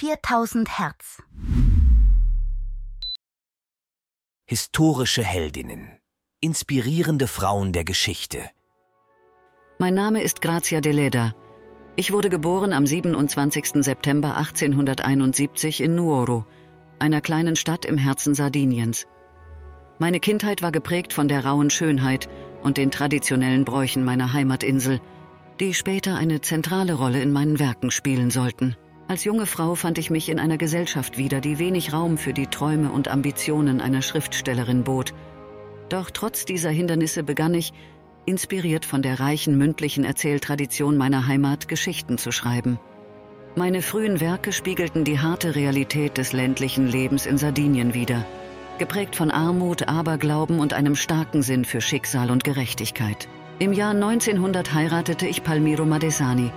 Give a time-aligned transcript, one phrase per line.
[0.00, 1.20] 4000 Hertz.
[4.46, 5.98] Historische Heldinnen.
[6.40, 8.48] Inspirierende Frauen der Geschichte.
[9.80, 11.34] Mein Name ist Grazia de Leda.
[11.96, 13.82] Ich wurde geboren am 27.
[13.82, 16.46] September 1871 in Nuoro,
[17.00, 19.08] einer kleinen Stadt im Herzen Sardiniens.
[19.98, 22.28] Meine Kindheit war geprägt von der rauen Schönheit
[22.62, 25.00] und den traditionellen Bräuchen meiner Heimatinsel,
[25.58, 28.76] die später eine zentrale Rolle in meinen Werken spielen sollten.
[29.08, 32.46] Als junge Frau fand ich mich in einer Gesellschaft wieder, die wenig Raum für die
[32.46, 35.14] Träume und Ambitionen einer Schriftstellerin bot.
[35.88, 37.72] Doch trotz dieser Hindernisse begann ich,
[38.26, 42.78] inspiriert von der reichen mündlichen Erzähltradition meiner Heimat, Geschichten zu schreiben.
[43.56, 48.26] Meine frühen Werke spiegelten die harte Realität des ländlichen Lebens in Sardinien wider,
[48.78, 53.26] geprägt von Armut, Aberglauben und einem starken Sinn für Schicksal und Gerechtigkeit.
[53.58, 56.52] Im Jahr 1900 heiratete ich Palmiro Madesani,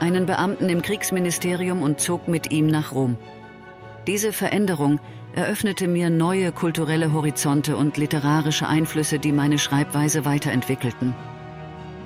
[0.00, 3.16] einen Beamten im Kriegsministerium und zog mit ihm nach Rom.
[4.06, 5.00] Diese Veränderung
[5.34, 11.14] eröffnete mir neue kulturelle Horizonte und literarische Einflüsse, die meine Schreibweise weiterentwickelten.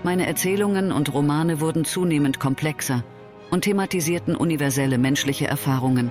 [0.02, 3.04] Meine Erzählungen und Romane wurden zunehmend komplexer
[3.50, 6.10] und thematisierten universelle menschliche Erfahrungen.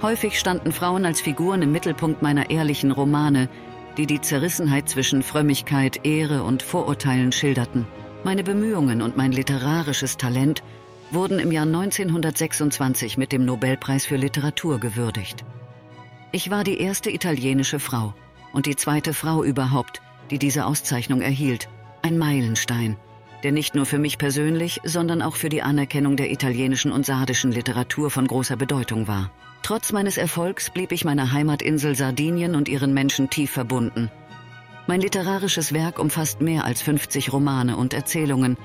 [0.00, 3.48] Häufig standen Frauen als Figuren im Mittelpunkt meiner ehrlichen Romane,
[3.96, 7.86] die die Zerrissenheit zwischen Frömmigkeit, Ehre und Vorurteilen schilderten.
[8.26, 10.64] Meine Bemühungen und mein literarisches Talent
[11.12, 15.44] wurden im Jahr 1926 mit dem Nobelpreis für Literatur gewürdigt.
[16.32, 18.14] Ich war die erste italienische Frau
[18.52, 20.02] und die zweite Frau überhaupt,
[20.32, 21.68] die diese Auszeichnung erhielt.
[22.02, 22.96] Ein Meilenstein,
[23.44, 27.52] der nicht nur für mich persönlich, sondern auch für die Anerkennung der italienischen und sardischen
[27.52, 29.30] Literatur von großer Bedeutung war.
[29.62, 34.10] Trotz meines Erfolgs blieb ich meiner Heimatinsel Sardinien und ihren Menschen tief verbunden.
[34.88, 38.56] Mein literarisches Werk umfasst mehr als 50 Romane und Erzählungen,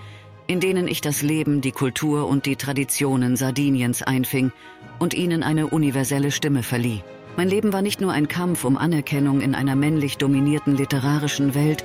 [0.45, 4.51] in denen ich das Leben, die Kultur und die Traditionen Sardiniens einfing
[4.99, 7.01] und ihnen eine universelle Stimme verlieh.
[7.37, 11.83] Mein Leben war nicht nur ein Kampf um Anerkennung in einer männlich dominierten literarischen Welt,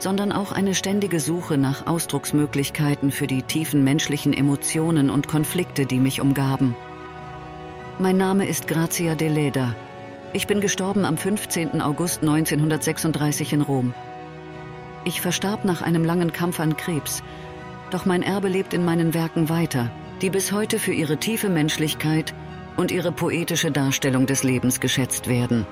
[0.00, 5.98] sondern auch eine ständige Suche nach Ausdrucksmöglichkeiten für die tiefen menschlichen Emotionen und Konflikte, die
[5.98, 6.76] mich umgaben.
[7.98, 9.74] Mein Name ist Grazia de Leda.
[10.34, 11.80] Ich bin gestorben am 15.
[11.80, 13.94] August 1936 in Rom.
[15.04, 17.22] Ich verstarb nach einem langen Kampf an Krebs,
[17.90, 19.90] doch mein Erbe lebt in meinen Werken weiter,
[20.20, 22.34] die bis heute für ihre tiefe Menschlichkeit
[22.76, 25.66] und ihre poetische Darstellung des Lebens geschätzt werden.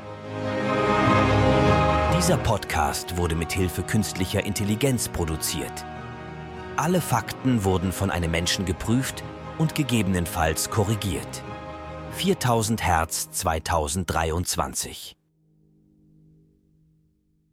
[2.16, 5.84] Dieser Podcast wurde mit Hilfe künstlicher Intelligenz produziert.
[6.78, 9.22] Alle Fakten wurden von einem Menschen geprüft
[9.58, 11.42] und gegebenenfalls korrigiert.
[12.16, 15.15] 4000 Hertz 2023